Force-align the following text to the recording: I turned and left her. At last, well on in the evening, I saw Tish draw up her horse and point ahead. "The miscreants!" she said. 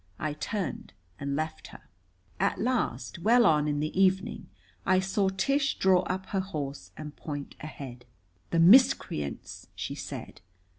I 0.17 0.33
turned 0.33 0.93
and 1.19 1.35
left 1.35 1.67
her. 1.67 1.81
At 2.39 2.59
last, 2.59 3.19
well 3.19 3.45
on 3.45 3.67
in 3.67 3.79
the 3.81 3.95
evening, 4.01 4.49
I 4.83 4.99
saw 4.99 5.29
Tish 5.29 5.77
draw 5.77 5.99
up 6.05 6.25
her 6.29 6.39
horse 6.39 6.89
and 6.97 7.15
point 7.15 7.53
ahead. 7.59 8.05
"The 8.49 8.59
miscreants!" 8.59 9.67
she 9.75 9.93
said. 9.93 10.41